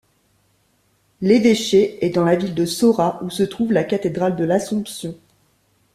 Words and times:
L'évêché 1.21 2.03
est 2.03 2.09
dans 2.09 2.23
la 2.23 2.35
ville 2.35 2.55
de 2.55 2.65
Sora 2.65 3.19
où 3.23 3.29
se 3.29 3.43
trouve 3.43 3.71
la 3.71 3.83
cathédrale 3.83 4.35
de 4.35 4.43
l'Assomption. 4.45 5.13